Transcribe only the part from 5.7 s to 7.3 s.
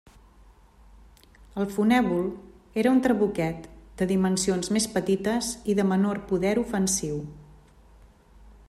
i de menor poder ofensiu.